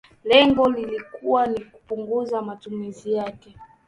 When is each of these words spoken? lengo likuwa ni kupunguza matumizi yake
lengo 0.23 0.69
likuwa 0.69 1.47
ni 1.47 1.61
kupunguza 1.65 2.41
matumizi 2.41 3.13
yake 3.13 3.55